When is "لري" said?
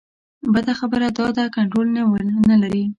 2.63-2.83